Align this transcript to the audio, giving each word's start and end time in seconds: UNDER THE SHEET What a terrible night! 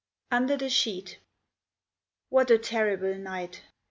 UNDER 0.31 0.57
THE 0.57 0.67
SHEET 0.67 1.19
What 2.29 2.49
a 2.49 2.57
terrible 2.57 3.13
night! 3.13 3.61